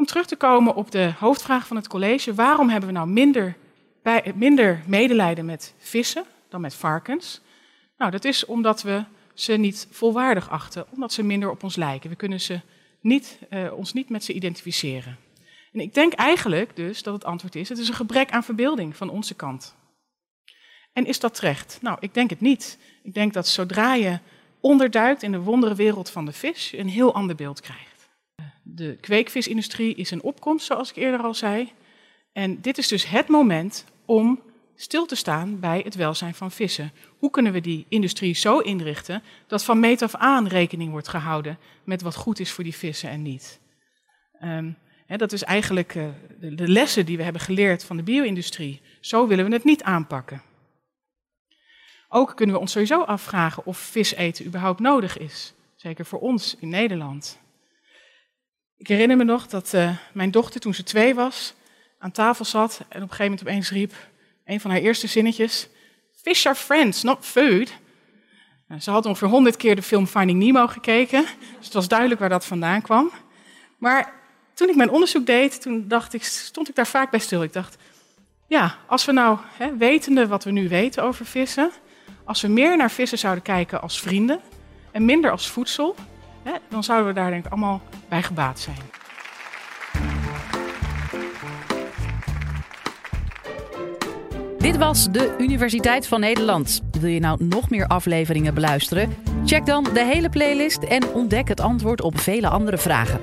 Om 0.00 0.06
terug 0.06 0.26
te 0.26 0.36
komen 0.36 0.74
op 0.74 0.90
de 0.90 1.12
hoofdvraag 1.18 1.66
van 1.66 1.76
het 1.76 1.88
college, 1.88 2.34
waarom 2.34 2.68
hebben 2.68 2.88
we 2.88 2.94
nou 2.94 3.08
minder, 3.08 3.56
bij, 4.02 4.32
minder 4.34 4.82
medelijden 4.86 5.44
met 5.44 5.74
vissen 5.78 6.24
dan 6.48 6.60
met 6.60 6.74
varkens? 6.74 7.40
Nou, 7.98 8.10
dat 8.10 8.24
is 8.24 8.44
omdat 8.44 8.82
we 8.82 9.04
ze 9.34 9.52
niet 9.52 9.88
volwaardig 9.90 10.50
achten, 10.50 10.86
omdat 10.90 11.12
ze 11.12 11.22
minder 11.22 11.50
op 11.50 11.62
ons 11.62 11.76
lijken. 11.76 12.10
We 12.10 12.16
kunnen 12.16 12.40
ze 12.40 12.60
niet, 13.00 13.38
uh, 13.50 13.72
ons 13.72 13.92
niet 13.92 14.08
met 14.08 14.24
ze 14.24 14.32
identificeren. 14.32 15.16
En 15.72 15.80
ik 15.80 15.94
denk 15.94 16.12
eigenlijk 16.12 16.76
dus 16.76 17.02
dat 17.02 17.14
het 17.14 17.24
antwoord 17.24 17.54
is: 17.54 17.68
het 17.68 17.78
is 17.78 17.88
een 17.88 17.94
gebrek 17.94 18.30
aan 18.30 18.44
verbeelding 18.44 18.96
van 18.96 19.10
onze 19.10 19.34
kant. 19.34 19.76
En 20.92 21.06
is 21.06 21.20
dat 21.20 21.34
terecht? 21.34 21.78
Nou, 21.82 21.96
ik 22.00 22.14
denk 22.14 22.30
het 22.30 22.40
niet. 22.40 22.78
Ik 23.02 23.14
denk 23.14 23.32
dat 23.32 23.48
zodra 23.48 23.94
je 23.94 24.18
onderduikt 24.60 25.22
in 25.22 25.32
de 25.32 25.40
wondere 25.40 25.74
wereld 25.74 26.10
van 26.10 26.24
de 26.24 26.32
vis, 26.32 26.70
je 26.70 26.78
een 26.78 26.88
heel 26.88 27.14
ander 27.14 27.36
beeld 27.36 27.60
krijgt. 27.60 27.89
De 28.62 28.96
kweekvisindustrie 29.00 29.94
is 29.94 30.10
een 30.10 30.22
opkomst, 30.22 30.66
zoals 30.66 30.90
ik 30.90 30.96
eerder 30.96 31.20
al 31.20 31.34
zei. 31.34 31.72
En 32.32 32.60
dit 32.60 32.78
is 32.78 32.88
dus 32.88 33.08
het 33.08 33.28
moment 33.28 33.84
om 34.04 34.40
stil 34.74 35.06
te 35.06 35.14
staan 35.14 35.60
bij 35.60 35.80
het 35.84 35.94
welzijn 35.94 36.34
van 36.34 36.50
vissen. 36.50 36.92
Hoe 37.18 37.30
kunnen 37.30 37.52
we 37.52 37.60
die 37.60 37.86
industrie 37.88 38.34
zo 38.34 38.58
inrichten 38.58 39.22
dat 39.46 39.64
van 39.64 39.80
meet 39.80 40.02
af 40.02 40.14
aan 40.14 40.46
rekening 40.46 40.90
wordt 40.90 41.08
gehouden 41.08 41.58
met 41.84 42.02
wat 42.02 42.16
goed 42.16 42.40
is 42.40 42.50
voor 42.50 42.64
die 42.64 42.74
vissen 42.74 43.10
en 43.10 43.22
niet? 43.22 43.60
Um, 44.42 44.76
dat 45.06 45.32
is 45.32 45.42
eigenlijk 45.42 45.94
uh, 45.94 46.08
de, 46.40 46.54
de 46.54 46.68
lessen 46.68 47.06
die 47.06 47.16
we 47.16 47.22
hebben 47.22 47.42
geleerd 47.42 47.84
van 47.84 47.96
de 47.96 48.02
bio-industrie. 48.02 48.80
Zo 49.00 49.26
willen 49.26 49.44
we 49.44 49.52
het 49.52 49.64
niet 49.64 49.82
aanpakken. 49.82 50.42
Ook 52.08 52.36
kunnen 52.36 52.54
we 52.54 52.60
ons 52.60 52.72
sowieso 52.72 53.02
afvragen 53.02 53.66
of 53.66 53.78
vis 53.78 54.14
eten 54.14 54.46
überhaupt 54.46 54.80
nodig 54.80 55.18
is. 55.18 55.54
Zeker 55.76 56.06
voor 56.06 56.20
ons 56.20 56.56
in 56.60 56.68
Nederland. 56.68 57.40
Ik 58.80 58.88
herinner 58.88 59.16
me 59.16 59.24
nog 59.24 59.46
dat 59.46 59.72
uh, 59.74 59.96
mijn 60.12 60.30
dochter, 60.30 60.60
toen 60.60 60.74
ze 60.74 60.82
twee 60.82 61.14
was, 61.14 61.54
aan 61.98 62.10
tafel 62.10 62.44
zat 62.44 62.78
en 62.78 62.84
op 62.86 62.92
een 62.92 63.00
gegeven 63.00 63.24
moment 63.24 63.40
opeens 63.40 63.70
riep 63.70 63.92
een 64.44 64.60
van 64.60 64.70
haar 64.70 64.80
eerste 64.80 65.06
zinnetjes: 65.06 65.68
Fish 66.22 66.46
are 66.46 66.54
friends, 66.54 67.02
not 67.02 67.24
food. 67.24 67.72
Nou, 68.68 68.80
ze 68.80 68.90
had 68.90 69.06
ongeveer 69.06 69.28
honderd 69.28 69.56
keer 69.56 69.76
de 69.76 69.82
film 69.82 70.06
Finding 70.06 70.38
Nemo 70.38 70.66
gekeken, 70.66 71.24
dus 71.56 71.64
het 71.64 71.72
was 71.72 71.88
duidelijk 71.88 72.20
waar 72.20 72.28
dat 72.28 72.44
vandaan 72.44 72.82
kwam. 72.82 73.10
Maar 73.78 74.12
toen 74.54 74.68
ik 74.68 74.76
mijn 74.76 74.90
onderzoek 74.90 75.26
deed, 75.26 75.60
toen 75.60 75.88
dacht 75.88 76.12
ik, 76.12 76.24
stond 76.24 76.68
ik 76.68 76.74
daar 76.74 76.86
vaak 76.86 77.10
bij 77.10 77.20
stil. 77.20 77.42
Ik 77.42 77.52
dacht, 77.52 77.76
ja, 78.46 78.76
als 78.86 79.04
we 79.04 79.12
nou, 79.12 79.38
hè, 79.56 79.76
wetende 79.76 80.26
wat 80.26 80.44
we 80.44 80.50
nu 80.50 80.68
weten 80.68 81.02
over 81.02 81.26
vissen, 81.26 81.70
als 82.24 82.40
we 82.40 82.48
meer 82.48 82.76
naar 82.76 82.90
vissen 82.90 83.18
zouden 83.18 83.42
kijken 83.42 83.82
als 83.82 84.00
vrienden 84.00 84.40
en 84.92 85.04
minder 85.04 85.30
als 85.30 85.48
voedsel, 85.48 85.96
hè, 86.42 86.52
dan 86.68 86.84
zouden 86.84 87.08
we 87.08 87.20
daar 87.20 87.30
denk 87.30 87.44
ik 87.44 87.50
allemaal 87.50 87.80
bij 88.08 88.22
gebaat 88.22 88.60
zijn. 88.60 88.76
Dit 94.58 94.76
was 94.76 95.10
de 95.10 95.34
Universiteit 95.38 96.06
van 96.06 96.20
Nederland. 96.20 96.80
Wil 97.00 97.10
je 97.10 97.20
nou 97.20 97.44
nog 97.44 97.70
meer 97.70 97.86
afleveringen 97.86 98.54
beluisteren? 98.54 99.14
Check 99.44 99.66
dan 99.66 99.84
de 99.94 100.04
hele 100.04 100.28
playlist 100.28 100.82
en 100.82 101.08
ontdek 101.08 101.48
het 101.48 101.60
antwoord 101.60 102.00
op 102.00 102.18
vele 102.18 102.48
andere 102.48 102.78
vragen. 102.78 103.20